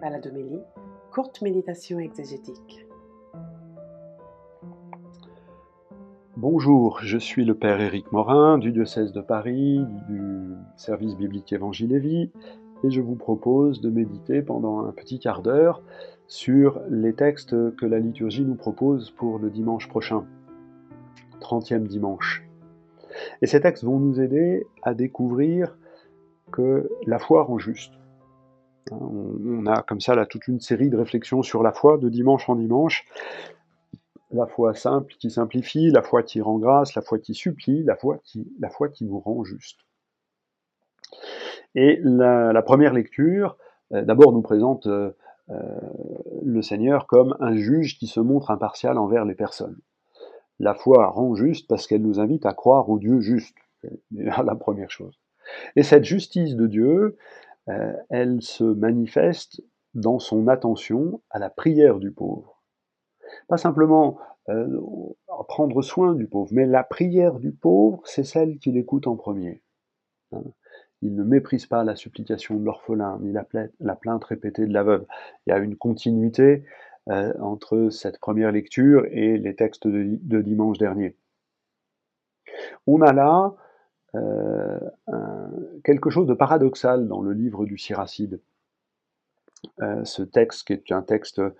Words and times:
Baladomélie, 0.00 0.62
courte 1.12 1.42
méditation 1.42 1.98
exégétique. 1.98 2.86
Bonjour, 6.38 7.00
je 7.02 7.18
suis 7.18 7.44
le 7.44 7.54
Père 7.54 7.82
Éric 7.82 8.10
Morin 8.10 8.56
du 8.56 8.72
diocèse 8.72 9.12
de 9.12 9.20
Paris, 9.20 9.84
du 10.08 10.54
service 10.76 11.16
biblique 11.16 11.52
Évangile 11.52 11.92
et 11.92 11.98
Vie, 11.98 12.30
et 12.82 12.90
je 12.90 13.02
vous 13.02 13.14
propose 13.14 13.82
de 13.82 13.90
méditer 13.90 14.40
pendant 14.40 14.86
un 14.86 14.92
petit 14.92 15.18
quart 15.18 15.42
d'heure 15.42 15.82
sur 16.28 16.80
les 16.88 17.12
textes 17.12 17.76
que 17.76 17.84
la 17.84 17.98
liturgie 17.98 18.44
nous 18.44 18.54
propose 18.54 19.10
pour 19.10 19.38
le 19.38 19.50
dimanche 19.50 19.86
prochain, 19.86 20.24
30e 21.42 21.86
dimanche. 21.86 22.42
Et 23.42 23.46
ces 23.46 23.60
textes 23.60 23.84
vont 23.84 23.98
nous 23.98 24.18
aider 24.18 24.66
à 24.82 24.94
découvrir 24.94 25.76
que 26.52 26.88
la 27.06 27.18
foi 27.18 27.42
rend 27.42 27.58
juste. 27.58 27.99
Hein, 28.90 28.98
on 29.00 29.66
a 29.66 29.82
comme 29.82 30.00
ça 30.00 30.14
là 30.14 30.26
toute 30.26 30.48
une 30.48 30.60
série 30.60 30.90
de 30.90 30.96
réflexions 30.96 31.42
sur 31.42 31.62
la 31.62 31.72
foi 31.72 31.98
de 31.98 32.08
dimanche 32.08 32.48
en 32.48 32.56
dimanche. 32.56 33.06
La 34.32 34.46
foi 34.46 34.74
simple 34.74 35.14
qui 35.18 35.30
simplifie, 35.30 35.90
la 35.90 36.02
foi 36.02 36.22
qui 36.22 36.40
rend 36.40 36.58
grâce, 36.58 36.94
la 36.94 37.02
foi 37.02 37.18
qui 37.18 37.34
supplie, 37.34 37.82
la 37.82 37.96
foi 37.96 38.18
qui, 38.22 38.52
la 38.60 38.70
foi 38.70 38.88
qui 38.88 39.04
nous 39.04 39.18
rend 39.18 39.42
juste. 39.42 39.80
Et 41.74 42.00
la, 42.02 42.62
première 42.62 42.92
lecture, 42.92 43.56
euh, 43.92 44.02
d'abord 44.02 44.32
nous 44.32 44.42
présente 44.42 44.86
euh, 44.86 45.10
euh, 45.50 45.80
le 46.44 46.62
Seigneur 46.62 47.06
comme 47.06 47.36
un 47.40 47.56
juge 47.56 47.98
qui 47.98 48.06
se 48.06 48.20
montre 48.20 48.50
impartial 48.50 48.98
envers 48.98 49.24
les 49.24 49.34
personnes. 49.34 49.78
La 50.58 50.74
foi 50.74 51.06
rend 51.08 51.34
juste 51.34 51.66
parce 51.68 51.86
qu'elle 51.86 52.02
nous 52.02 52.20
invite 52.20 52.46
à 52.46 52.52
croire 52.52 52.88
au 52.88 52.98
Dieu 52.98 53.20
juste. 53.20 53.56
C'est 53.82 54.00
la 54.12 54.54
première 54.54 54.90
chose. 54.90 55.18
Et 55.74 55.82
cette 55.82 56.04
justice 56.04 56.54
de 56.54 56.66
Dieu, 56.66 57.16
elle 57.66 58.42
se 58.42 58.64
manifeste 58.64 59.62
dans 59.94 60.18
son 60.18 60.48
attention 60.48 61.22
à 61.30 61.38
la 61.38 61.50
prière 61.50 61.98
du 61.98 62.10
pauvre. 62.10 62.62
Pas 63.48 63.56
simplement 63.56 64.18
euh, 64.48 64.80
prendre 65.48 65.82
soin 65.82 66.14
du 66.14 66.26
pauvre, 66.26 66.50
mais 66.52 66.66
la 66.66 66.84
prière 66.84 67.38
du 67.38 67.52
pauvre, 67.52 68.02
c'est 68.04 68.24
celle 68.24 68.58
qu'il 68.58 68.76
écoute 68.76 69.06
en 69.06 69.16
premier. 69.16 69.62
Hein. 70.32 70.42
Il 71.02 71.14
ne 71.14 71.24
méprise 71.24 71.66
pas 71.66 71.82
la 71.82 71.96
supplication 71.96 72.56
de 72.56 72.64
l'orphelin, 72.64 73.18
ni 73.22 73.32
la, 73.32 73.44
plainte, 73.96 74.24
répétée 74.24 74.66
de 74.66 74.72
la 74.72 74.82
veuve. 74.82 75.06
Il 75.46 75.50
y 75.50 75.52
a 75.52 75.58
une 75.58 75.76
continuité 75.76 76.64
euh, 77.08 77.32
entre 77.40 77.88
cette 77.90 78.18
première 78.20 78.52
lecture 78.52 79.06
et 79.10 79.38
les 79.38 79.54
textes 79.54 79.86
de 79.86 80.42
dimanche 80.42 80.78
dernier. 80.78 81.16
On 82.86 83.00
a 83.00 83.12
là 83.12 83.54
euh, 84.16 84.78
quelque 85.84 86.10
chose 86.10 86.26
de 86.26 86.34
paradoxal 86.34 87.06
dans 87.06 87.20
le 87.20 87.32
livre 87.32 87.64
du 87.64 87.78
Siracide. 87.78 88.40
Euh, 89.82 90.04
ce 90.04 90.22
texte, 90.22 90.66
qui 90.66 90.72
est 90.72 90.92
un 90.92 91.02
texte 91.02 91.38
euh, 91.38 91.52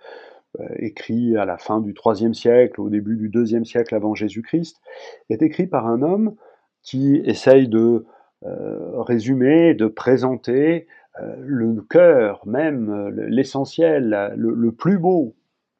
écrit 0.77 1.37
à 1.37 1.45
la 1.45 1.57
fin 1.57 1.79
du 1.79 1.93
IIIe 2.05 2.35
siècle, 2.35 2.81
au 2.81 2.89
début 2.89 3.15
du 3.15 3.31
IIe 3.33 3.65
siècle 3.65 3.95
avant 3.95 4.15
Jésus-Christ, 4.15 4.81
est 5.29 5.41
écrit 5.41 5.67
par 5.67 5.87
un 5.87 6.01
homme 6.01 6.35
qui 6.83 7.17
essaye 7.25 7.67
de 7.67 8.05
résumer, 8.43 9.75
de 9.75 9.85
présenter 9.85 10.87
le 11.19 11.79
cœur 11.83 12.41
même, 12.47 13.09
l'essentiel, 13.27 14.33
le, 14.35 14.71
plus 14.71 14.97
beau 14.97 15.35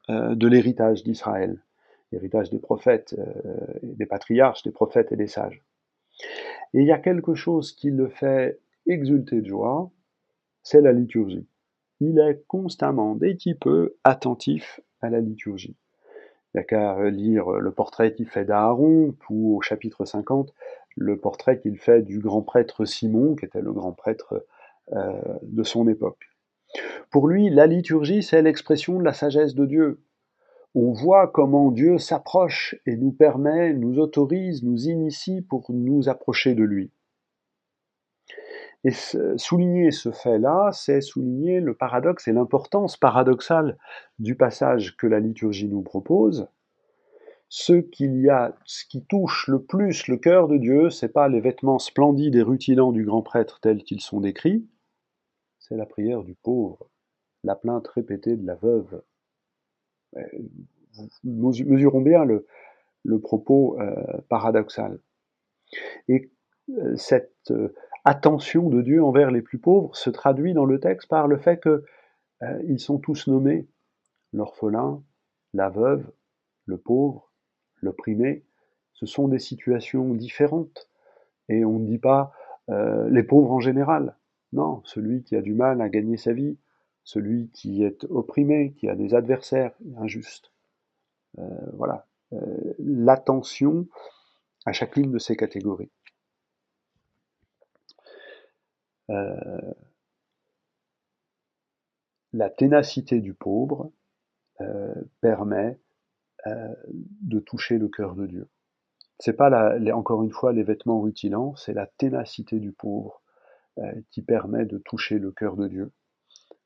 de 0.10 0.48
l'héritage 0.48 1.04
d'Israël, 1.04 1.58
l'héritage 2.12 2.52
des 2.52 2.60
prophètes, 2.60 3.16
des 3.82 4.06
patriarches, 4.06 4.62
des 4.62 4.70
prophètes 4.70 5.12
et 5.12 5.16
des 5.16 5.26
sages. 5.26 5.64
Et 6.74 6.82
il 6.82 6.88
y 6.88 6.92
a 6.92 7.00
quelque 7.00 7.36
chose 7.36 7.74
qui 7.74 7.92
le 7.92 8.08
fait 8.08 8.60
exulter 8.88 9.42
de 9.42 9.48
joie, 9.48 9.92
c'est 10.64 10.82
la 10.82 10.94
liturgie. 10.94 11.48
Il 12.00 12.20
est 12.20 12.44
constamment, 12.48 13.16
dès 13.16 13.36
qu'il 13.36 13.58
peut, 13.58 13.96
attentif 14.04 14.80
à 15.02 15.10
la 15.10 15.20
liturgie. 15.20 15.76
Il 16.54 16.58
n'y 16.58 16.62
a 16.62 16.64
qu'à 16.64 17.10
lire 17.10 17.50
le 17.52 17.72
portrait 17.72 18.14
qu'il 18.14 18.28
fait 18.28 18.46
d'Aaron, 18.46 19.16
ou 19.30 19.58
au 19.58 19.62
chapitre 19.62 20.06
50, 20.06 20.54
le 20.98 21.18
portrait 21.18 21.60
qu'il 21.60 21.78
fait 21.78 22.02
du 22.02 22.20
grand 22.20 22.42
prêtre 22.42 22.86
Simon, 22.86 23.36
qui 23.36 23.46
était 23.46 23.62
le 23.62 23.72
grand 23.72 23.94
prêtre 23.94 24.46
euh, 24.94 25.22
de 25.44 25.64
son 25.64 25.88
époque. 25.88 26.28
Pour 27.10 27.28
lui, 27.28 27.50
la 27.50 27.68
liturgie, 27.68 28.24
c'est 28.24 28.42
l'expression 28.42 28.98
de 28.98 29.04
la 29.04 29.14
sagesse 29.14 29.56
de 29.56 29.66
Dieu 29.66 30.02
on 30.74 30.94
voit 30.94 31.28
comment 31.28 31.72
Dieu 31.72 31.98
s'approche 31.98 32.76
et 32.86 32.96
nous 32.96 33.12
permet, 33.12 33.74
nous 33.74 34.00
autorise, 34.00 34.64
nous 34.64 34.88
initie 34.88 35.42
pour 35.42 35.66
nous 35.70 36.08
approcher 36.08 36.56
de 36.56 36.64
lui. 36.64 36.92
Et 38.84 38.92
souligner 39.38 39.92
ce 39.92 40.12
fait-là, 40.12 40.72
c'est 40.72 41.02
souligner 41.02 41.60
le 41.60 41.76
paradoxe 41.76 42.28
et 42.28 42.34
l'importance 42.34 42.98
paradoxale 42.98 43.78
du 44.18 44.36
passage 44.36 44.98
que 44.98 45.06
la 45.06 45.20
liturgie 45.20 45.68
nous 45.68 45.84
propose. 45.84 46.48
Ce 47.48 47.74
qu'il 47.74 48.20
y 48.22 48.30
a, 48.30 48.56
ce 48.64 48.86
qui 48.86 49.06
touche 49.06 49.48
le 49.48 49.62
plus 49.62 50.08
le 50.08 50.18
cœur 50.18 50.48
de 50.48 50.58
Dieu, 50.58 50.90
c'est 50.90 51.10
pas 51.10 51.28
les 51.28 51.42
vêtements 51.42 51.80
splendides 51.80 52.36
et 52.36 52.42
rutilants 52.42 52.94
du 52.94 53.04
grand 53.04 53.22
prêtre 53.22 53.60
tels 53.60 53.84
qu'ils 53.84 54.02
sont 54.02 54.22
décrits, 54.22 54.66
c'est 55.60 55.76
la 55.76 55.86
prière 55.86 56.24
du 56.24 56.34
pauvre, 56.34 56.90
la 57.44 57.56
plainte 57.56 57.88
répétée 57.90 58.36
de 58.36 58.48
la 58.48 58.56
veuve, 58.56 59.04
mesurons 61.24 62.02
bien 62.02 62.26
le, 62.26 63.20
propos 63.20 63.80
euh, 63.80 63.94
paradoxal. 64.30 65.00
Et 66.08 66.32
euh, 66.70 66.96
cette 66.96 67.52
euh, 67.52 67.74
attention 68.06 68.70
de 68.70 68.82
Dieu 68.82 69.04
envers 69.04 69.32
les 69.32 69.42
plus 69.42 69.58
pauvres 69.58 69.96
se 69.96 70.10
traduit 70.10 70.54
dans 70.54 70.66
le 70.66 70.80
texte 70.80 71.08
par 71.10 71.28
le 71.28 71.38
fait 71.38 71.62
qu'ils 71.62 72.80
sont 72.80 72.98
tous 72.98 73.28
nommés, 73.28 73.68
l'orphelin, 74.34 75.04
la 75.54 75.70
veuve, 75.70 76.12
le 76.66 76.78
pauvre, 76.78 77.32
l'opprimé. 77.82 78.44
Ce 78.94 79.06
sont 79.06 79.28
des 79.28 79.40
situations 79.40 80.14
différentes. 80.14 80.90
Et 81.50 81.66
on 81.66 81.80
ne 81.80 81.86
dit 81.86 82.00
pas 82.00 82.32
les 83.10 83.24
pauvres 83.24 83.52
en 83.52 83.60
général. 83.60 84.16
Non, 84.54 84.82
celui 84.86 85.24
qui 85.24 85.36
a 85.36 85.42
du 85.42 85.54
mal 85.54 85.82
à 85.82 85.90
gagner 85.90 86.18
sa 86.18 86.32
vie, 86.32 86.58
celui 87.04 87.50
qui 87.50 87.84
est 87.84 88.04
opprimé, 88.06 88.74
qui 88.74 88.90
a 88.90 88.96
des 88.96 89.14
adversaires 89.14 89.74
injustes. 89.98 90.52
Euh, 91.40 91.72
voilà, 91.74 92.08
euh, 92.34 92.74
l'attention 92.80 93.88
à 94.66 94.74
chacune 94.74 95.12
de 95.12 95.18
ces 95.18 95.36
catégories. 95.36 95.92
Euh, 99.10 99.74
la 102.34 102.50
ténacité 102.50 103.20
du 103.20 103.34
pauvre 103.34 103.92
permet 105.22 105.80
de 106.46 107.40
toucher 107.40 107.80
le 107.80 107.88
cœur 107.88 108.14
de 108.14 108.28
Dieu. 108.28 108.48
C'est 109.18 109.34
pas 109.34 109.76
encore 109.92 110.22
une 110.22 110.32
fois 110.32 110.54
les 110.54 110.62
vêtements 110.62 111.02
rutilants, 111.02 111.56
c'est 111.56 111.74
la 111.74 111.88
ténacité 111.88 112.60
du 112.60 112.72
pauvre 112.72 113.24
qui 114.12 114.22
permet 114.22 114.66
de 114.66 114.78
toucher 114.78 115.18
le 115.18 115.32
cœur 115.32 115.56
de 115.56 115.68
Dieu. 115.68 115.92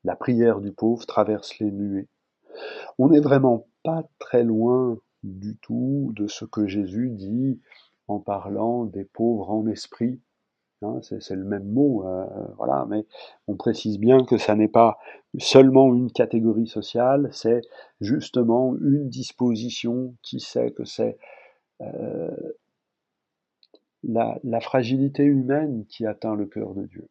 La 0.06 0.14
prière 0.14 0.60
du 0.60 0.70
pauvre 0.70 1.04
traverse 1.04 1.58
les 1.58 1.72
nuées. 1.72 2.06
On 2.96 3.08
n'est 3.08 3.18
vraiment 3.18 3.66
pas 3.82 4.04
très 4.20 4.44
loin 4.44 5.00
du 5.24 5.56
tout 5.56 6.12
de 6.14 6.28
ce 6.28 6.44
que 6.44 6.68
Jésus 6.68 7.10
dit 7.10 7.60
en 8.06 8.20
parlant 8.20 8.84
des 8.84 9.04
pauvres 9.04 9.50
en 9.50 9.66
esprit. 9.66 10.20
Hein, 10.82 11.00
c'est 11.02 11.34
le 11.34 11.42
même 11.42 11.68
mot, 11.68 12.06
euh, 12.06 12.24
voilà, 12.56 12.86
mais 12.88 13.04
on 13.48 13.56
précise 13.56 13.98
bien 13.98 14.24
que 14.24 14.38
ça 14.38 14.54
n'est 14.54 14.68
pas 14.68 14.96
seulement 15.40 15.92
une 15.92 16.12
catégorie 16.12 16.68
sociale, 16.68 17.28
c'est 17.32 17.62
justement 18.00 18.76
une 18.76 19.08
disposition 19.08 20.14
qui 20.22 20.38
sait 20.38 20.70
que 20.70 20.84
c'est 20.84 21.18
euh, 21.80 22.30
la, 24.04 24.38
la, 24.44 24.60
fragilité 24.60 25.24
humaine 25.24 25.84
qui 25.86 26.06
atteint 26.06 26.36
le 26.36 26.46
cœur 26.46 26.74
de 26.74 26.84
Dieu. 26.86 27.08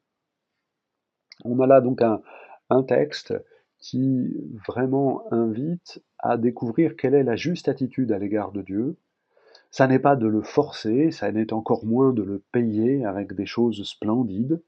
On 1.44 1.60
a 1.60 1.68
là 1.68 1.82
donc 1.82 2.02
un, 2.02 2.22
un 2.70 2.84
texte 2.84 3.34
qui 3.80 4.34
vraiment 4.68 5.32
invite 5.32 6.02
à 6.20 6.38
découvrir 6.38 6.96
quelle 6.96 7.14
est 7.14 7.24
la 7.24 7.36
juste 7.36 7.68
attitude 7.68 8.12
à 8.12 8.20
l'égard 8.20 8.52
de 8.52 8.62
Dieu. 8.62 8.98
Ça 9.70 9.88
n'est 9.88 10.00
pas 10.00 10.16
de 10.16 10.28
le 10.28 10.42
forcer, 10.42 11.12
ça 11.12 11.32
n'est 11.32 11.54
encore 11.54 11.86
moins 11.86 12.14
de 12.14 12.24
le 12.24 12.42
payer 12.52 13.06
avec 13.06 13.34
des 13.34 13.46
choses 13.46 13.84
splendides, 13.84 14.62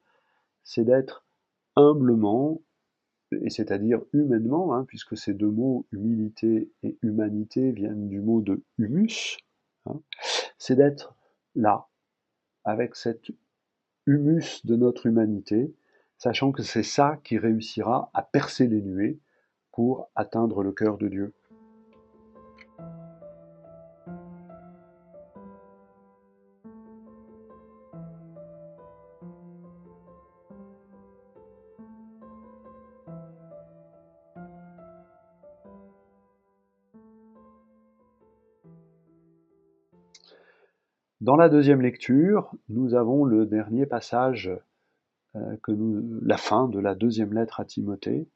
c'est 0.63 0.83
d'être 0.83 1.25
humblement, 1.75 2.61
et 3.31 3.49
c'est-à-dire 3.49 4.01
humainement, 4.13 4.73
hein, 4.73 4.85
puisque 4.85 5.17
ces 5.17 5.33
deux 5.33 5.49
mots, 5.49 5.85
humilité 5.91 6.69
et 6.83 6.97
humanité, 7.01 7.71
viennent 7.71 8.07
du 8.07 8.19
mot 8.19 8.41
de 8.41 8.61
humus, 8.77 9.37
hein, 9.85 9.99
c'est 10.57 10.75
d'être 10.75 11.15
là, 11.55 11.87
avec 12.63 12.95
cet 12.95 13.31
humus 14.05 14.65
de 14.65 14.75
notre 14.75 15.05
humanité, 15.05 15.73
sachant 16.17 16.51
que 16.51 16.63
c'est 16.63 16.83
ça 16.83 17.17
qui 17.23 17.37
réussira 17.37 18.09
à 18.13 18.21
percer 18.21 18.67
les 18.67 18.81
nuées 18.81 19.19
pour 19.71 20.09
atteindre 20.15 20.63
le 20.63 20.71
cœur 20.71 20.97
de 20.97 21.07
Dieu. 21.07 21.33
Dans 41.19 41.35
la 41.35 41.49
deuxième 41.49 41.81
lecture, 41.81 42.51
nous 42.69 42.93
avons 42.93 43.25
le 43.25 43.45
dernier 43.45 43.85
passage 43.85 44.49
que 45.63 45.71
nous, 45.71 46.19
la 46.21 46.37
fin 46.37 46.67
de 46.67 46.79
la 46.79 46.95
deuxième 46.95 47.33
lettre 47.33 47.59
à 47.59 47.65
Timothée, 47.65 48.27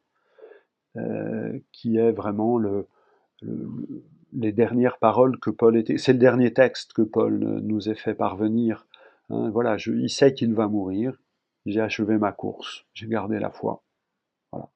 euh, 0.97 1.57
qui 1.71 1.97
est 1.97 2.11
vraiment 2.11 2.57
le, 2.57 2.87
les 4.33 4.51
dernières 4.51 4.97
paroles 4.97 5.39
que 5.39 5.49
Paul 5.49 5.77
était. 5.77 5.97
C'est 5.97 6.13
le 6.13 6.19
dernier 6.19 6.53
texte 6.53 6.93
que 6.93 7.01
Paul 7.01 7.39
nous 7.63 7.89
a 7.89 7.95
fait 7.95 8.13
parvenir. 8.13 8.85
Hein, 9.29 9.49
voilà, 9.51 9.77
il 9.87 10.09
sait 10.09 10.33
qu'il 10.33 10.53
va 10.53 10.67
mourir. 10.67 11.17
J'ai 11.65 11.79
achevé 11.79 12.17
ma 12.17 12.31
course, 12.31 12.85
j'ai 12.93 13.07
gardé 13.07 13.39
la 13.39 13.51
foi. 13.51 13.83
Voilà. 14.51 14.69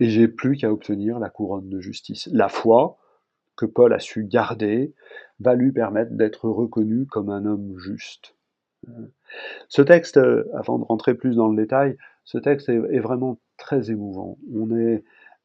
Et 0.00 0.08
j'ai 0.10 0.28
plus 0.28 0.56
qu'à 0.56 0.70
obtenir 0.70 1.18
la 1.18 1.30
couronne 1.30 1.70
de 1.70 1.80
justice. 1.80 2.28
La 2.32 2.48
foi 2.48 2.98
que 3.56 3.66
Paul 3.66 3.92
a 3.92 4.00
su 4.00 4.24
garder 4.24 4.92
va 5.40 5.54
lui 5.54 5.72
permettre 5.72 6.12
d'être 6.12 6.48
reconnu 6.48 7.06
comme 7.06 7.30
un 7.30 7.46
homme 7.46 7.78
juste. 7.78 8.34
Ce 9.68 9.82
texte, 9.82 10.16
euh, 10.16 10.44
avant 10.54 10.78
de 10.78 10.84
rentrer 10.84 11.14
plus 11.14 11.36
dans 11.36 11.48
le 11.48 11.56
détail, 11.56 11.96
ce 12.24 12.38
texte 12.38 12.68
est, 12.68 13.00
vraiment 13.00 13.38
très 13.56 13.90
émouvant. 13.90 14.38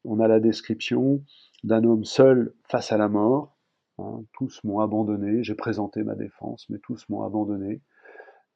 On 0.04 0.20
a 0.20 0.28
la 0.28 0.40
description 0.40 1.22
d'un 1.64 1.84
homme 1.84 2.04
seul 2.04 2.54
face 2.68 2.92
à 2.92 2.96
la 2.96 3.08
mort. 3.08 3.56
Hein, 3.98 4.22
tous 4.32 4.62
m'ont 4.64 4.80
abandonné, 4.80 5.42
j'ai 5.42 5.54
présenté 5.54 6.02
ma 6.02 6.14
défense, 6.14 6.66
mais 6.70 6.78
tous 6.78 7.06
m'ont 7.08 7.22
abandonné. 7.22 7.82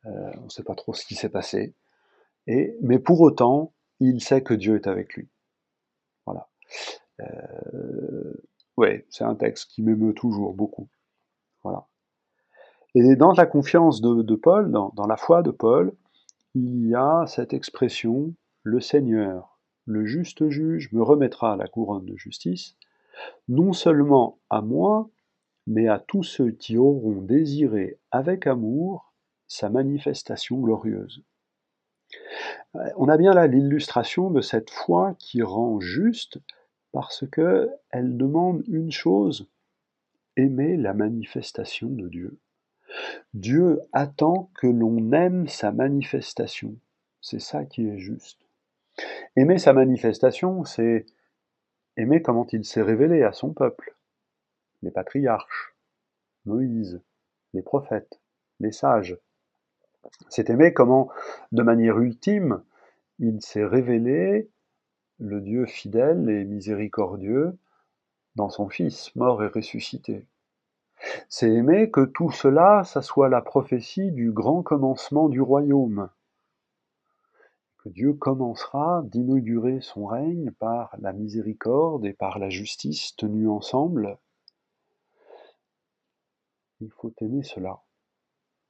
Euh, 0.07 0.31
on 0.41 0.45
ne 0.45 0.49
sait 0.49 0.63
pas 0.63 0.75
trop 0.75 0.95
ce 0.95 1.05
qui 1.05 1.15
s'est 1.15 1.29
passé. 1.29 1.75
Et, 2.47 2.77
mais 2.83 2.99
pour 2.99 3.21
autant, 3.21 3.75
il 4.01 4.23
sait 4.23 4.43
que 4.43 4.55
Dieu 4.55 4.77
est 4.77 4.87
avec 4.87 5.15
lui. 5.15 5.29
Voilà. 6.27 6.49
Euh, 7.21 8.35
ouais, 8.77 9.07
c'est 9.11 9.25
un 9.25 9.35
texte 9.35 9.71
qui 9.71 9.83
m'émeut 9.83 10.15
toujours 10.15 10.55
beaucoup. 10.55 10.89
Et 12.95 13.17
dans 13.17 13.33
la 13.33 13.47
confiance 13.47 14.01
de, 14.01 14.35
Paul, 14.37 14.71
dans, 14.71 15.07
la 15.09 15.17
foi 15.17 15.43
de 15.43 15.51
Paul, 15.51 15.93
il 16.55 16.87
y 16.87 16.95
a 16.95 17.25
cette 17.27 17.53
expression 17.53 18.35
le 18.63 18.81
Seigneur, 18.81 19.59
le 19.85 20.05
juste 20.07 20.49
juge, 20.49 20.93
me 20.93 21.03
remettra 21.03 21.57
la 21.57 21.67
couronne 21.67 22.07
de 22.07 22.17
justice, 22.17 22.77
non 23.49 23.73
seulement 23.73 24.39
à 24.49 24.61
moi, 24.61 25.11
mais 25.67 25.89
à 25.89 25.99
tous 25.99 26.23
ceux 26.23 26.53
qui 26.53 26.79
auront 26.79 27.21
désiré 27.21 27.99
avec 28.13 28.47
amour 28.47 29.13
sa 29.49 29.71
manifestation 29.71 30.61
glorieuse. 30.61 31.23
Euh, 32.77 32.91
on 32.97 33.09
a 33.09 33.17
bien 33.17 33.35
là 33.35 33.47
l'illustration 33.47 34.31
de 34.31 34.41
cette 34.41 34.71
foi 34.71 35.15
qui 35.19 35.43
rend 35.43 35.81
juste 35.81 36.39
parce 36.93 37.29
qu'elle 37.29 38.17
demande 38.17 38.63
une 38.69 38.93
chose, 38.93 39.49
aimer 40.37 40.77
la 40.77 40.95
manifestation 40.95 41.89
de 41.89 42.09
Dieu. 42.09 42.39
Dieu 43.33 43.81
attend 43.93 44.51
que 44.55 44.67
l'on 44.67 45.13
aime 45.13 45.49
sa 45.49 45.73
manifestation. 45.73 46.77
C'est 47.21 47.41
ça 47.41 47.65
qui 47.65 47.89
est 47.89 47.99
juste. 47.99 48.41
Aimer 49.37 49.59
sa 49.59 49.73
manifestation, 49.73 50.65
c'est 50.65 51.07
aimer 51.97 52.23
comment 52.23 52.47
il 52.53 52.65
s'est 52.65 52.83
révélé 52.83 53.23
à 53.23 53.33
son 53.33 53.53
peuple, 53.53 53.97
les 54.83 54.91
patriarches, 54.91 55.75
Moïse, 56.45 57.01
les 57.53 57.63
prophètes, 57.63 58.21
les 58.61 58.73
sages. 58.73 59.19
C'est 60.29 60.51
aimer 60.51 60.73
comment, 60.73 61.11
de 61.53 61.63
manière 61.63 61.99
ultime, 61.99 62.63
il 63.19 63.41
s'est 63.41 63.65
révélé, 63.65 64.51
le 65.19 65.41
Dieu 65.41 65.67
fidèle 65.67 66.29
et 66.29 66.45
miséricordieux, 66.45 67.57
dans 68.37 68.51
son 68.51 68.69
Fils, 68.69 69.15
mort 69.15 69.43
et 69.43 69.49
ressuscité. 69.49 70.27
C'est 71.29 71.51
aimer 71.51 71.91
que 71.91 72.05
tout 72.05 72.31
cela, 72.31 72.85
ça 72.85 73.03
soit 73.03 73.29
la 73.29 73.43
prophétie 73.43 74.13
du 74.13 74.33
grand 74.33 74.63
commencement 74.63 75.29
du 75.29 75.41
royaume, 75.41 76.11
que 77.79 77.89
Dieu 77.91 78.15
commencera 78.15 79.03
d'inaugurer 79.05 79.81
son 79.81 80.07
règne 80.07 80.51
par 80.53 80.97
la 81.01 81.13
miséricorde 81.13 82.07
et 82.07 82.15
par 82.15 82.39
la 82.39 82.49
justice 82.49 83.15
tenue 83.17 83.49
ensemble. 83.49 84.19
Il 86.81 86.91
faut 86.91 87.13
aimer 87.21 87.43
cela. 87.43 87.83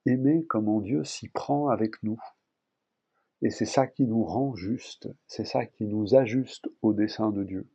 Aimer 0.06 0.44
comment 0.44 0.80
Dieu 0.80 1.04
s'y 1.04 1.28
prend 1.28 1.68
avec 1.68 2.02
nous. 2.02 2.20
Et 3.42 3.50
c'est 3.50 3.66
ça 3.66 3.86
qui 3.86 4.04
nous 4.04 4.24
rend 4.24 4.54
juste, 4.54 5.08
c'est 5.26 5.44
ça 5.44 5.66
qui 5.66 5.84
nous 5.84 6.14
ajuste 6.14 6.68
au 6.82 6.92
dessein 6.92 7.30
de 7.30 7.44
Dieu. 7.44 7.68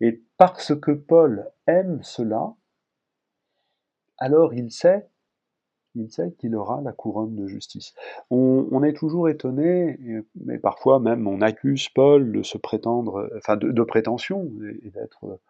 Et 0.00 0.22
parce 0.36 0.74
que 0.78 0.90
Paul 0.90 1.50
aime 1.66 2.02
cela, 2.02 2.54
alors 4.18 4.54
il 4.54 4.70
sait 4.70 5.08
il 5.94 6.10
sait 6.10 6.32
qu'il 6.38 6.56
aura 6.56 6.80
la 6.80 6.92
couronne 6.92 7.36
de 7.36 7.46
justice. 7.46 7.94
On, 8.30 8.82
est 8.82 8.94
toujours 8.94 9.28
étonné, 9.28 9.98
mais 10.34 10.58
parfois 10.58 10.98
même 10.98 11.26
on 11.28 11.40
accuse 11.40 11.88
Paul 11.88 12.32
de 12.32 12.42
se 12.42 12.58
prétendre, 12.58 13.30
enfin 13.36 13.56
de, 13.56 13.82
prétention 13.82 14.50
et, 14.82 14.90
d'être 14.90 15.40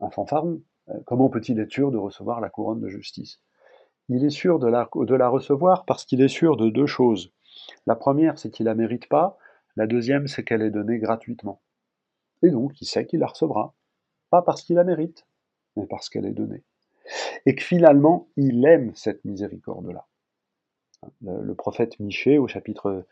un 0.00 0.10
fanfaron. 0.10 0.60
Comment 1.06 1.30
peut-il 1.30 1.58
être 1.58 1.72
sûr 1.72 1.90
de 1.90 1.96
recevoir 1.96 2.40
la 2.40 2.50
couronne 2.50 2.80
de 2.80 2.88
justice? 2.88 3.40
Il 4.08 4.24
est 4.24 4.30
sûr 4.30 4.58
de 4.58 4.68
la, 4.68 4.88
de 4.94 5.14
la 5.14 5.28
recevoir 5.28 5.84
parce 5.84 6.04
qu'il 6.04 6.20
est 6.20 6.28
sûr 6.28 6.56
de 6.56 6.68
deux 6.68 6.86
choses. 6.86 7.32
La 7.86 7.96
première, 7.96 8.38
c'est 8.38 8.50
qu'il 8.50 8.66
la 8.66 8.74
mérite 8.74 9.08
pas. 9.08 9.36
La 9.74 9.86
deuxième, 9.86 10.28
c'est 10.28 10.44
qu'elle 10.44 10.62
est 10.62 10.70
donnée 10.70 10.98
gratuitement. 10.98 11.60
Et 12.42 12.50
donc, 12.50 12.80
il 12.80 12.86
sait 12.86 13.06
qu'il 13.06 13.20
la 13.20 13.26
recevra. 13.26 13.74
Pas 14.30 14.42
parce 14.42 14.62
qu'il 14.62 14.76
la 14.76 14.84
mérite, 14.84 15.26
mais 15.74 15.86
parce 15.86 16.08
qu'elle 16.08 16.26
est 16.26 16.32
donnée 16.32 16.62
et 17.44 17.54
que 17.54 17.62
finalement, 17.62 18.28
il 18.36 18.64
aime 18.66 18.92
cette 18.94 19.24
miséricorde-là. 19.24 20.06
Le, 21.22 21.54
prophète 21.54 22.00
Michée, 22.00 22.38
au 22.38 22.48
chapitre 22.48 23.04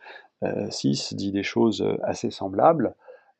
6, 0.70 1.12
euh, 1.12 1.16
dit 1.16 1.32
des 1.32 1.42
choses 1.42 1.82
euh, 1.82 1.96
assez 2.02 2.30
semblables. 2.30 2.94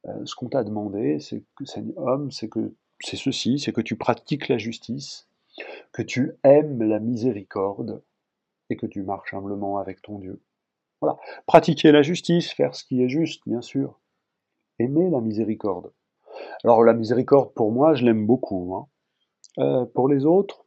Euh, 0.07 0.25
ce 0.25 0.35
qu'on 0.35 0.49
t'a 0.49 0.65
demandé, 0.65 1.19
c'est 1.19 1.43
que, 1.57 1.65
homme, 1.97 2.31
c'est 2.31 2.49
que 2.49 2.75
c'est 3.01 3.17
ceci, 3.17 3.59
c'est 3.59 3.73
que 3.73 3.81
tu 3.81 3.97
pratiques 3.97 4.49
la 4.49 4.59
justice, 4.59 5.29
que 5.93 6.03
tu 6.03 6.33
aimes 6.45 6.83
la 6.83 7.01
miséricorde 7.01 8.03
et 8.71 8.77
que 8.77 8.87
tu 8.87 9.03
marches 9.03 9.35
humblement 9.35 9.79
avec 9.79 10.03
ton 10.03 10.19
Dieu. 10.19 10.41
Voilà. 11.01 11.19
Pratiquer 11.47 11.93
la 11.93 12.03
justice, 12.03 12.53
faire 12.53 12.75
ce 12.75 12.85
qui 12.85 13.03
est 13.03 13.09
juste, 13.09 13.43
bien 13.47 13.61
sûr. 13.61 14.01
Aimer 14.79 15.11
la 15.11 15.21
miséricorde. 15.21 15.93
Alors 16.65 16.83
la 16.83 16.95
miséricorde, 16.95 17.53
pour 17.55 17.73
moi, 17.73 17.95
je 17.95 18.05
l'aime 18.05 18.27
beaucoup. 18.27 18.75
Hein. 18.75 18.89
Euh, 19.59 19.85
pour 19.87 20.09
les 20.09 20.27
autres, 20.27 20.67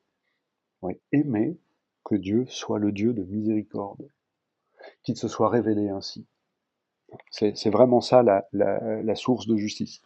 oui, 0.82 1.00
aimer 1.12 1.58
que 2.06 2.16
Dieu 2.16 2.46
soit 2.48 2.80
le 2.80 2.92
Dieu 2.92 3.14
de 3.14 3.24
miséricorde, 3.24 4.08
qu'il 5.04 5.18
se 5.18 5.28
soit 5.28 5.50
révélé 5.50 5.90
ainsi. 5.90 6.26
C'est 7.32 7.70
vraiment 7.70 8.02
ça 8.02 8.22
la, 8.22 9.16
source 9.16 9.48
de 9.48 9.56
justice. 9.56 10.02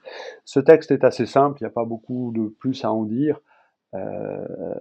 Ce 0.45 0.59
texte 0.59 0.91
est 0.91 1.03
assez 1.03 1.25
simple, 1.25 1.59
il 1.59 1.63
n'y 1.63 1.67
a 1.67 1.71
pas 1.73 1.85
beaucoup 1.85 2.31
de 2.31 2.47
plus 2.47 2.85
à 2.85 2.91
en 2.91 3.05
dire. 3.05 3.39
Euh, 3.95 4.75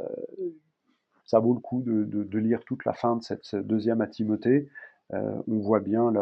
ça 1.25 1.39
vaut 1.39 1.55
le 1.55 1.61
coup 1.61 1.83
de, 1.83 2.39
lire 2.39 2.63
toute 2.65 2.85
la 2.85 2.93
fin 2.93 3.17
de 3.17 3.23
cette, 3.23 3.57
deuxième 3.57 4.03
à 4.03 4.07
Timothée. 4.07 4.69
Euh, 5.15 5.43
on 5.49 5.61
voit 5.61 5.81
bien 5.81 6.13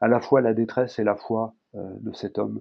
à 0.00 0.08
la 0.08 0.20
fois 0.20 0.40
la 0.40 0.54
détresse 0.54 1.00
et 1.00 1.04
la 1.04 1.16
foi 1.16 1.54
de 1.74 2.12
cet 2.12 2.38
homme, 2.38 2.60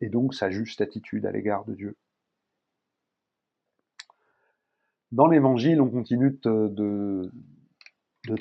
et 0.00 0.08
donc 0.08 0.34
sa 0.34 0.50
juste 0.50 0.80
attitude 0.80 1.26
à 1.26 1.32
l'égard 1.32 1.64
de 1.64 1.74
Dieu. 1.74 1.96
Dans 5.14 5.28
l'Évangile, 5.28 5.80
on 5.80 5.88
continue 5.90 6.40
de, 6.42 7.30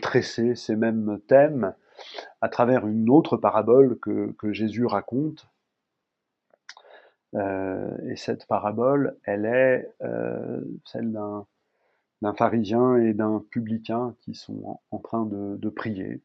tresser 0.02 0.56
ces 0.56 0.76
mêmes 0.76 1.20
thèmes 1.28 1.76
à 2.42 2.50
travers 2.50 2.88
une 2.88 3.12
autre 3.12 3.38
parabole 3.38 4.00
que, 4.00 4.52
Jésus 4.54 4.88
raconte. 4.88 5.48
Euh, 7.36 7.96
et 8.10 8.16
cette 8.16 8.48
parabole, 8.48 9.16
elle 9.24 9.46
est 9.46 9.88
euh, 10.02 10.62
celle 10.84 11.12
d'un 11.12 12.34
pharisien 12.34 12.96
et 12.96 13.14
d'un 13.14 13.46
publicain 13.52 14.16
qui 14.22 14.34
sont 14.34 14.80
en, 14.90 14.98
train 14.98 15.28
de, 15.28 15.70
prier. 15.70 16.24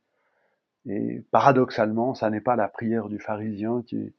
Et 0.87 1.23
paradoxalement, 1.31 2.14
ça 2.14 2.31
n'est 2.31 2.40
pas 2.40 2.57
la 2.57 2.69
prière 2.69 3.11
du 3.11 3.19
pharisien 3.19 3.83
qui 3.83 3.99
est, 3.99 4.14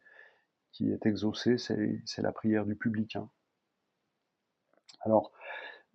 qui 0.74 0.92
est 0.92 1.08
exaucée, 1.08 1.58
c'est 1.58 2.22
la 2.22 2.32
prière 2.32 2.66
du 2.68 2.76
publicain. 2.76 3.28
Alors, 5.02 5.32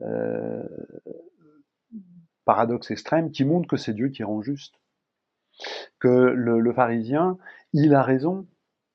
euh, 0.03 0.63
paradoxe 2.45 2.91
extrême 2.91 3.31
qui 3.31 3.45
montre 3.45 3.69
que 3.69 3.77
c'est 3.77 3.95
Dieu 3.95 4.09
qui 4.09 4.23
rend 4.23 4.43
juste. 4.43 4.75
Que 5.99 6.09
le, 6.09 6.73
pharisien, 6.73 7.39
il 7.73 7.95
a 7.95 8.03
raison, 8.03 8.47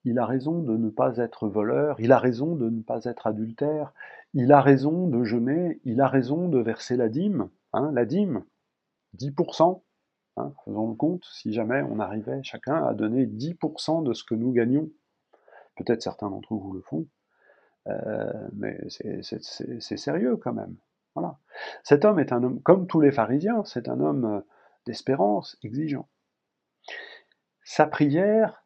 il 0.03 0.19
a 0.19 0.25
raison 0.25 0.61
de 0.61 0.77
ne 0.77 0.89
pas 0.89 1.17
être 1.17 1.47
voleur, 1.47 1.99
il 1.99 2.11
a 2.11 2.19
raison 2.19 2.55
de 2.55 2.69
ne 2.69 2.81
pas 2.81 3.05
être 3.05 3.27
adultère, 3.27 3.93
il 4.33 4.51
a 4.51 4.61
raison 4.61 5.07
de 5.07 5.23
jeûner, 5.23 5.79
il 5.85 6.01
a 6.01 6.07
raison 6.07 6.49
de 6.49 6.59
verser 6.59 6.97
la 6.97 7.09
dîme, 7.09 7.49
hein, 7.73 7.91
la 7.93 8.05
dîme, 8.05 8.43
10%, 9.17 9.81
hein, 10.37 10.53
faisons 10.65 10.89
le 10.89 10.95
compte, 10.95 11.25
si 11.31 11.53
jamais 11.53 11.81
on 11.81 11.99
arrivait 11.99 12.43
chacun 12.43 12.85
à 12.85 12.93
donner 12.93 13.25
10% 13.25 14.03
de 14.03 14.13
ce 14.13 14.23
que 14.23 14.35
nous 14.35 14.51
gagnons, 14.51 14.89
peut-être 15.77 16.01
certains 16.01 16.29
d'entre 16.29 16.53
vous 16.53 16.73
le 16.73 16.81
font, 16.81 17.07
euh, 17.87 18.47
mais 18.53 18.77
c'est 18.89 19.97
sérieux 19.97 20.35
quand 20.37 20.53
même. 20.53 20.75
Cet 21.83 22.05
homme 22.05 22.19
est 22.19 22.31
un 22.31 22.43
homme, 22.43 22.61
comme 22.61 22.87
tous 22.87 23.01
les 23.01 23.11
pharisiens, 23.11 23.63
c'est 23.65 23.89
un 23.89 23.99
homme 23.99 24.25
euh, 24.25 24.41
d'espérance, 24.85 25.57
exigeant. 25.63 26.07
Sa 27.63 27.85
prière 27.85 28.65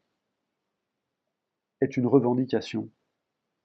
est 1.82 1.98
une 1.98 2.08
revendication 2.08 2.90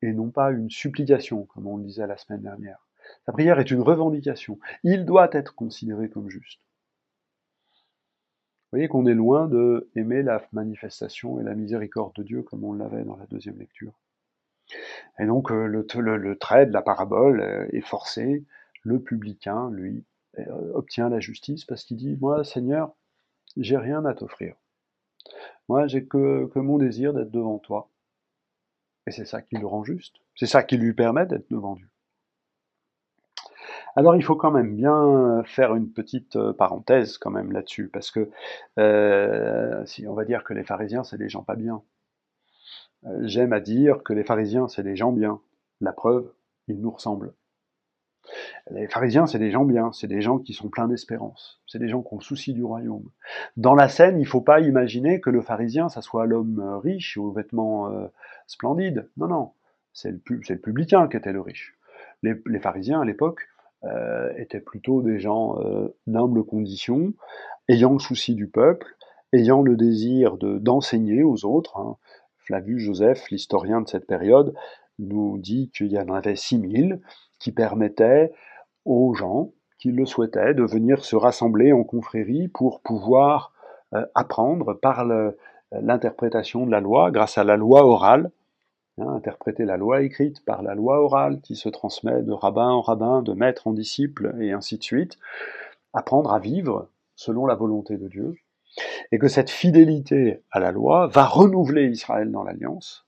et 0.03 0.13
non 0.13 0.31
pas 0.31 0.51
une 0.51 0.71
supplication, 0.71 1.45
comme 1.45 1.67
on 1.67 1.77
le 1.77 1.85
disait 1.85 2.07
la 2.07 2.17
semaine 2.17 2.43
dernière. 2.43 2.87
Sa 3.27 3.33
prière 3.33 3.59
est 3.59 3.71
une 3.71 3.81
revendication. 3.81 4.59
Il 4.85 5.05
doit 5.05 5.31
être 5.33 5.55
considéré 5.55 6.09
comme 6.09 6.29
juste. 6.29 6.61
Vous 8.71 8.77
voyez 8.77 8.89
qu'on 8.89 9.07
est 9.07 9.15
loin 9.15 9.49
de 9.49 9.89
aimer 9.97 10.23
la 10.23 10.47
manifestation 10.53 11.41
et 11.41 11.43
la 11.43 11.55
miséricorde 11.55 12.15
de 12.17 12.23
Dieu 12.23 12.43
comme 12.43 12.65
on 12.65 12.75
l'avait 12.75 13.05
dans 13.05 13.17
la 13.17 13.27
deuxième 13.27 13.59
lecture. 13.59 13.99
Et 15.19 15.25
donc 15.25 15.51
euh, 15.51 15.67
le, 15.67 15.87
le, 16.17 16.39
trait 16.39 16.67
de 16.67 16.73
la 16.73 16.83
parabole 16.83 17.41
euh, 17.41 17.67
est 17.73 17.81
forcé. 17.81 18.45
Le 18.83 19.01
publicain, 19.01 19.71
lui, 19.71 20.05
euh, 20.39 20.73
obtient 20.75 21.09
la 21.09 21.21
justice 21.21 21.65
parce 21.65 21.85
qu'il 21.85 21.97
dit, 21.97 22.17
moi, 22.21 22.45
Seigneur, 22.45 22.95
j'ai 23.57 23.77
rien 23.77 24.05
à 24.05 24.15
t'offrir. 24.15 24.55
Moi, 25.69 25.87
j'ai 25.87 26.07
que, 26.07 26.51
mon 26.57 26.79
désir 26.79 27.13
d'être 27.13 27.31
devant 27.31 27.59
toi. 27.59 27.91
Et 29.07 29.11
c'est 29.11 29.25
ça 29.25 29.43
qui 29.43 29.57
le 29.57 29.67
rend 29.67 29.85
juste. 29.85 30.17
C'est 30.37 30.47
ça 30.47 30.63
qui 30.63 30.77
lui 30.77 30.93
permet 30.93 31.27
d'être 31.27 31.51
devant 31.51 31.75
Dieu. 31.75 31.89
Alors 33.97 34.15
il 34.15 34.23
faut 34.23 34.37
quand 34.37 34.53
même 34.53 34.77
bien 34.77 35.43
faire 35.45 35.75
une 35.75 35.91
petite 35.91 36.37
euh, 36.37 36.53
parenthèse 36.53 37.19
quand 37.19 37.31
même 37.31 37.51
là-dessus, 37.51 37.89
parce 37.89 38.11
que 38.11 38.31
euh, 38.79 39.85
si 39.87 40.07
on 40.07 40.15
va 40.15 40.25
dire 40.25 40.45
que 40.45 40.55
les 40.55 40.63
pharisiens 40.63 41.03
c'est 41.05 41.19
des 41.19 41.29
gens 41.29 41.43
pas 41.43 41.57
bien. 41.57 41.83
J'aime 43.23 43.53
à 43.53 43.61
dire 43.61 44.03
que 44.05 44.13
les 44.13 44.25
pharisiens 44.25 44.69
c'est 44.69 44.83
des 44.85 44.95
gens 44.95 45.11
bien. 45.11 45.41
La 45.81 45.93
preuve, 45.93 46.33
ils 46.69 46.81
nous 46.81 46.91
ressemblent. 46.91 47.33
Les 48.71 48.87
pharisiens, 48.87 49.27
c'est 49.27 49.39
des 49.39 49.51
gens 49.51 49.65
bien, 49.65 49.93
c'est 49.93 50.07
des 50.07 50.21
gens 50.21 50.39
qui 50.39 50.53
sont 50.53 50.69
pleins 50.69 50.89
d'espérance, 50.89 51.61
c'est 51.67 51.79
des 51.79 51.89
gens 51.89 52.03
qui 52.03 52.13
ont 52.13 52.19
le 52.19 52.23
souci 52.23 52.53
du 52.53 52.63
royaume. 52.63 53.09
Dans 53.57 53.75
la 53.75 53.89
scène, 53.89 54.19
il 54.19 54.25
ne 54.25 54.29
faut 54.29 54.43
pas 54.43 54.61
imaginer 54.61 55.21
que 55.21 55.31
le 55.31 55.41
pharisien, 55.41 55.89
ça 55.89 56.03
soit 56.03 56.27
l'homme 56.27 56.61
euh, 56.61 56.79
riche 56.79 57.17
aux 57.17 57.33
vêtements 57.33 57.91
euh, 57.91 58.07
splendides. 58.47 59.09
Non, 59.17 59.29
non, 59.29 59.53
c'est 59.93 60.11
le, 60.11 60.21
le, 60.49 60.59
publicain 60.59 61.09
qui 61.09 61.17
était 61.17 61.33
le 61.33 61.41
riche. 61.41 61.77
Les, 62.23 62.61
pharisiens, 62.61 63.01
à 63.01 63.05
l'époque, 63.05 63.49
euh, 63.85 64.33
étaient 64.37 64.61
plutôt 64.61 65.03
des 65.03 65.21
gens 65.21 65.57
d'humble 66.07 66.45
condition, 66.45 67.15
ayant 67.69 67.93
le 67.93 68.01
souci 68.01 68.35
du 68.35 68.49
peuple, 68.49 68.97
ayant 69.33 69.63
le 69.63 69.77
désir 69.77 70.37
d'enseigner 70.37 71.23
aux 71.23 71.45
autres. 71.45 71.79
Hein. 71.79 71.97
Flavius 72.39 72.81
Joseph, 72.83 73.31
l'historien 73.31 73.81
de 73.81 73.89
cette 73.89 74.07
période, 74.07 74.55
nous 74.99 75.39
dit 75.39 75.71
qu'il 75.71 75.93
y 75.93 75.99
en 75.99 76.13
avait 76.13 76.35
6000 76.35 77.01
qui 77.39 77.53
permettait 77.53 78.33
aux 78.85 79.15
gens 79.15 79.53
qui 79.79 79.93
le 79.93 80.07
souhaitaient 80.07 80.55
de 80.55 80.65
venir 80.65 81.05
se 81.05 81.17
rassembler 81.17 81.73
en 81.73 81.85
confrérie 81.85 82.49
pour 82.49 82.81
pouvoir 82.81 83.53
euh, 83.95 84.05
apprendre 84.15 84.75
par 84.75 85.07
l'interprétation 85.73 86.67
de 86.67 86.71
la 86.71 86.81
loi, 86.81 87.11
grâce 87.11 87.39
à 87.39 87.45
la 87.45 87.57
loi 87.57 87.85
orale, 87.85 88.31
hein, 88.99 89.09
interpréter 89.09 89.65
la 89.65 89.77
loi 89.77 90.03
écrite 90.03 90.45
par 90.45 90.63
la 90.63 90.75
loi 90.75 91.01
orale 91.01 91.41
qui 91.41 91.57
se 91.57 91.69
transmet 91.69 92.23
de 92.23 92.33
rabbin 92.33 92.69
en 92.69 92.81
rabbin, 92.81 93.23
de 93.23 93.33
maître 93.33 93.67
en 93.67 93.73
disciple, 93.73 94.35
et 94.41 94.53
ainsi 94.53 94.79
de 94.79 94.83
suite, 94.83 95.19
apprendre 95.93 96.33
à 96.33 96.39
vivre 96.39 96.89
selon 97.15 97.47
la 97.47 97.55
volonté 97.55 97.97
de 97.97 98.09
Dieu, 98.09 98.37
et 99.13 99.19
que 99.19 99.29
cette 99.29 99.51
fidélité 99.51 100.43
à 100.51 100.61
la 100.61 100.73
loi 100.73 101.07
va 101.07 101.25
renouveler 101.25 101.87
Israël 101.87 102.31
dans 102.31 102.43
l'alliance 102.43 103.07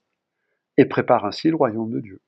et 0.77 0.87
prépare 0.87 1.27
ainsi 1.27 1.51
le 1.51 1.57
royaume 1.57 1.91
de 1.91 2.01
Dieu. 2.01 2.21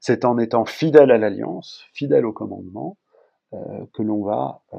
C'est 0.00 0.24
en 0.24 0.38
étant 0.38 0.64
fidèle 0.64 1.10
à 1.10 1.18
l'alliance, 1.18 1.84
fidèle 1.92 2.26
au 2.26 2.32
commandement, 2.32 2.96
euh, 3.52 3.86
que 3.92 4.02
l'on 4.02 4.22
va 4.22 4.62
euh, 4.72 4.78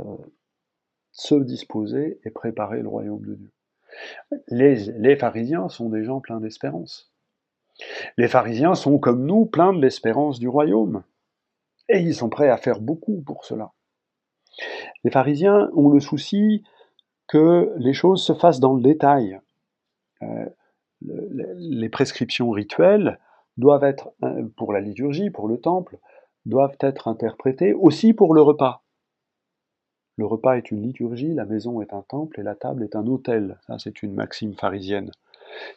se 1.12 1.35
disposer 1.35 2.19
et 2.25 2.29
préparer 2.29 2.81
le 2.81 2.89
royaume 2.89 3.25
de 3.25 3.35
Dieu. 3.35 3.51
Les, 4.47 5.15
pharisiens 5.15 5.69
sont 5.69 5.89
des 5.89 6.03
gens 6.03 6.19
pleins 6.19 6.41
d'espérance. 6.41 7.12
Les 8.17 8.27
pharisiens 8.27 8.75
sont 8.75 9.00
comme 9.00 9.25
nous 9.25 9.45
pleins 9.45 9.74
de 9.74 9.81
l'espérance 9.81 10.39
du 10.39 10.47
royaume. 10.47 11.03
Et 11.88 12.00
ils 12.00 12.15
sont 12.15 12.29
prêts 12.29 12.50
à 12.50 12.57
faire 12.57 12.79
beaucoup 12.79 13.21
pour 13.21 13.45
cela. 13.45 13.71
Les 15.03 15.12
pharisiens 15.12 15.69
ont 15.74 15.89
le 15.89 16.00
souci 16.00 16.63
que 17.27 17.74
les 17.77 17.93
choses 17.93 18.24
se 18.24 18.33
fassent 18.33 18.59
dans 18.59 18.74
le 18.74 18.81
détail. 18.81 19.39
Euh, 20.21 20.50
les 21.01 21.89
prescriptions 21.89 22.50
rituelles 22.50 23.19
doivent 23.57 23.83
être, 23.83 24.12
euh, 24.24 24.47
pour 24.57 24.74
la 24.74 24.81
liturgie, 24.81 25.29
pour 25.29 25.47
le 25.47 25.59
temple, 25.59 25.97
doivent 26.45 26.77
être 26.79 27.07
interprétées 27.07 27.74
aussi 27.74 28.13
pour 28.13 28.33
le 28.33 28.41
repas. 28.41 28.83
Le 30.17 30.25
repas 30.25 30.57
est 30.57 30.71
une 30.71 30.81
liturgie, 30.81 31.33
la 31.33 31.45
maison 31.45 31.81
est 31.81 31.93
un 31.93 32.03
temple 32.03 32.39
et 32.39 32.43
la 32.43 32.55
table 32.55 32.83
est 32.83 32.95
un 32.95 33.05
autel. 33.07 33.59
Ça, 33.67 33.77
c'est 33.79 34.01
une 34.01 34.13
maxime 34.13 34.55
pharisienne 34.55 35.12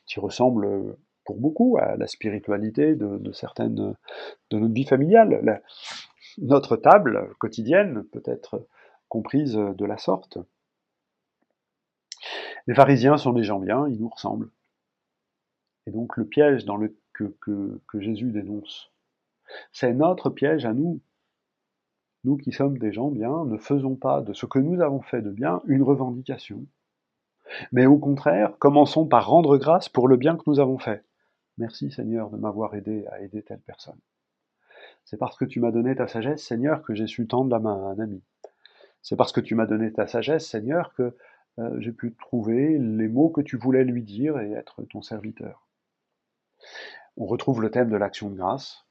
qui 0.06 0.20
ressemble 0.20 0.96
pour 1.24 1.38
beaucoup 1.38 1.76
à 1.78 1.96
la 1.96 2.06
spiritualité 2.06 2.94
de, 2.94 3.32
certaines 3.32 3.74
de 3.74 4.58
notre 4.58 4.74
vie 4.74 4.86
familiale. 4.86 5.62
notre 6.38 6.76
table 6.76 7.34
quotidienne 7.38 8.04
peut 8.12 8.22
être 8.24 8.66
comprise 9.08 9.54
de 9.54 9.84
la 9.84 9.98
sorte. 9.98 10.38
Les 12.66 12.74
pharisiens 12.74 13.16
sont 13.16 13.32
des 13.32 13.42
gens 13.42 13.58
bien, 13.58 13.88
ils 13.88 13.98
nous 13.98 14.08
ressemblent. 14.08 14.50
Et 15.86 15.90
donc 15.90 16.16
le 16.16 16.26
piège 16.26 16.64
dans 16.64 16.76
le 16.76 16.96
que, 17.40 18.00
Jésus 18.00 18.30
dénonce. 18.30 18.90
C'est 19.72 19.94
notre 19.94 20.30
piège 20.30 20.64
à 20.64 20.72
nous. 20.72 21.00
Nous 22.24 22.36
qui 22.36 22.52
sommes 22.52 22.78
des 22.78 22.92
gens 22.92 23.10
bien, 23.10 23.44
ne 23.44 23.56
faisons 23.56 23.94
pas 23.94 24.20
de 24.20 24.32
ce 24.32 24.46
que 24.46 24.58
nous 24.58 24.80
avons 24.80 25.00
fait 25.00 25.22
de 25.22 25.30
bien 25.30 25.62
une 25.66 25.82
revendication. 25.82 26.66
Mais 27.72 27.86
au 27.86 27.98
contraire, 27.98 28.58
commençons 28.58 29.06
par 29.06 29.28
rendre 29.28 29.56
grâce 29.56 29.88
pour 29.88 30.08
le 30.08 30.16
bien 30.16 30.36
que 30.36 30.42
nous 30.46 30.60
avons 30.60 30.78
fait. 30.78 31.04
Merci 31.56 31.90
Seigneur 31.90 32.30
de 32.30 32.36
m'avoir 32.36 32.74
aidé 32.74 33.06
à 33.06 33.20
aider 33.20 33.42
telle 33.42 33.60
personne. 33.60 33.98
C'est 35.04 35.16
parce 35.16 35.36
que 35.36 35.44
tu 35.44 35.60
m'as 35.60 35.70
donné 35.70 35.96
ta 35.96 36.06
sagesse, 36.06 36.44
Seigneur, 36.44 36.82
que 36.82 36.94
j'ai 36.94 37.06
su 37.06 37.26
tendre 37.26 37.50
la 37.50 37.58
main 37.58 37.74
à 37.74 37.88
un 37.92 37.98
ami. 37.98 38.22
C'est 39.00 39.16
parce 39.16 39.32
que 39.32 39.40
tu 39.40 39.54
m'as 39.54 39.66
donné 39.66 39.92
ta 39.92 40.06
sagesse, 40.06 40.46
Seigneur, 40.46 40.92
que 40.94 41.16
euh, 41.58 41.80
j'ai 41.80 41.92
pu 41.92 42.14
trouver 42.14 42.78
les 42.78 43.08
mots 43.08 43.30
que 43.30 43.40
tu 43.40 43.56
voulais 43.56 43.84
lui 43.84 44.02
dire 44.02 44.38
et 44.38 44.52
être 44.52 44.82
ton 44.84 45.00
serviteur 45.02 45.68
on 47.18 47.26
retrouve 47.26 47.60
le 47.60 47.70
thème 47.70 47.90
de 47.90 47.96
l'action 47.96 48.30
de 48.30 48.36
grâce, 48.36 48.86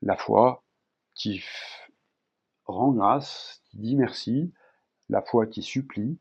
la 0.00 0.16
foi 0.16 0.64
qui 1.14 1.44
rend 2.64 2.90
grâce, 2.92 3.60
qui 3.66 3.78
dit 3.78 3.96
merci, 3.96 4.52
la 5.10 5.20
foi 5.20 5.46
qui 5.46 5.62
supplie, 5.62 6.18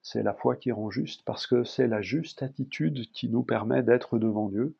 c'est 0.00 0.22
la 0.22 0.32
foi 0.32 0.56
qui 0.56 0.72
rend 0.72 0.90
juste, 0.90 1.24
parce 1.26 1.46
que 1.46 1.62
c'est 1.62 1.86
la 1.86 2.00
juste 2.00 2.42
attitude 2.42 3.12
qui 3.12 3.28
nous 3.28 3.42
permet 3.42 3.82
d'être 3.82 4.18
devant 4.18 4.48
Dieu, 4.48 4.78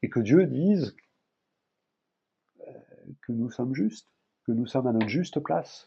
et 0.00 0.08
que 0.08 0.20
Dieu 0.20 0.46
dise 0.46 0.96
euh, 2.66 2.72
que 3.20 3.32
nous 3.32 3.50
sommes 3.50 3.74
justes, 3.74 4.08
que 4.46 4.52
nous 4.52 4.66
sommes 4.66 4.86
à 4.86 4.92
notre 4.92 5.08
juste 5.08 5.38
place. 5.40 5.86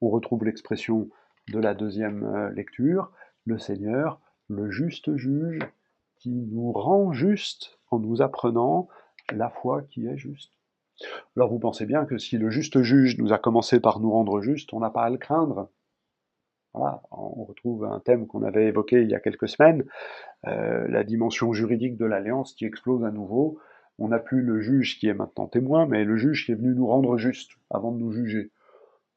On 0.00 0.08
retrouve 0.08 0.44
l'expression 0.44 1.10
de 1.48 1.58
la 1.58 1.74
deuxième 1.74 2.24
euh, 2.24 2.50
lecture, 2.50 3.12
le 3.44 3.58
Seigneur, 3.58 4.22
le 4.48 4.70
juste 4.70 5.14
juge, 5.16 5.58
qui 6.16 6.30
nous 6.30 6.72
rend 6.72 7.12
juste 7.12 7.78
en 7.92 7.98
nous 7.98 8.22
apprenant 8.22 8.88
la 9.32 9.50
foi 9.50 9.82
qui 9.82 10.06
est 10.06 10.16
juste. 10.16 10.52
Alors 11.36 11.50
vous 11.50 11.58
pensez 11.58 11.86
bien 11.86 12.04
que 12.04 12.18
si 12.18 12.38
le 12.38 12.50
juste 12.50 12.82
juge 12.82 13.18
nous 13.18 13.32
a 13.32 13.38
commencé 13.38 13.80
par 13.80 14.00
nous 14.00 14.10
rendre 14.10 14.40
juste, 14.40 14.72
on 14.72 14.80
n'a 14.80 14.90
pas 14.90 15.04
à 15.04 15.10
le 15.10 15.18
craindre. 15.18 15.70
Voilà, 16.74 17.02
on 17.10 17.44
retrouve 17.44 17.84
un 17.84 18.00
thème 18.00 18.26
qu'on 18.26 18.42
avait 18.42 18.66
évoqué 18.66 19.02
il 19.02 19.10
y 19.10 19.14
a 19.14 19.20
quelques 19.20 19.48
semaines, 19.48 19.84
euh, 20.46 20.88
la 20.88 21.04
dimension 21.04 21.52
juridique 21.52 21.98
de 21.98 22.06
l'alliance 22.06 22.54
qui 22.54 22.64
explose 22.64 23.04
à 23.04 23.10
nouveau. 23.10 23.58
On 23.98 24.08
n'a 24.08 24.18
plus 24.18 24.40
le 24.40 24.60
juge 24.60 24.98
qui 24.98 25.06
est 25.06 25.14
maintenant 25.14 25.46
témoin, 25.46 25.86
mais 25.86 26.04
le 26.04 26.16
juge 26.16 26.46
qui 26.46 26.52
est 26.52 26.54
venu 26.54 26.74
nous 26.74 26.86
rendre 26.86 27.18
juste 27.18 27.52
avant 27.68 27.92
de 27.92 27.98
nous 27.98 28.10
juger. 28.10 28.50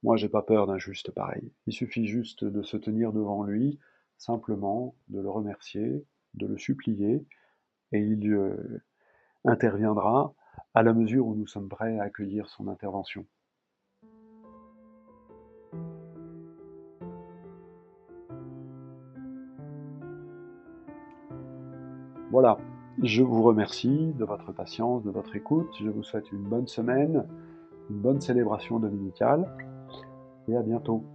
Moi, 0.03 0.17
j'ai 0.17 0.27
pas 0.27 0.41
peur 0.41 0.67
d'un 0.67 0.77
juste 0.77 1.12
pareil. 1.12 1.51
Il 1.65 1.74
suffit 1.74 2.08
juste 2.08 2.44
de 2.44 2.62
se 2.62 2.75
tenir 2.75 3.13
devant 3.13 3.44
lui, 3.44 3.79
simplement 4.17 4.94
de 5.08 5.22
le 5.22 5.29
remercier, 5.29 6.05
de 6.34 6.46
le 6.46 6.58
supplier, 6.58 7.25
et 7.92 8.00
il 8.00 8.32
euh, 8.32 8.82
interviendra 9.44 10.34
à 10.74 10.84
la 10.84 10.94
mesure 10.94 11.27
où 11.27 11.36
nous 11.36 11.48
sommes 11.48 11.70
prêts 11.70 12.00
à 12.00 12.04
accueillir 12.04 12.50
son 12.50 12.68
intervention. 12.68 13.25
Voilà, 22.32 22.58
je 23.01 23.24
vous 23.24 23.44
remercie 23.44 24.13
de 24.18 24.25
votre 24.25 24.51
patience, 24.51 25.04
de 25.04 25.12
votre 25.12 25.36
écoute. 25.36 25.70
Je 25.80 25.89
vous 25.89 26.04
souhaite 26.04 26.32
une 26.32 26.44
bonne 26.44 26.68
semaine, 26.68 27.25
une 27.89 28.00
bonne 28.00 28.20
célébration 28.20 28.80
dominicale 28.80 29.50
et 30.50 30.56
à 30.58 30.62
bientôt. 30.62 31.06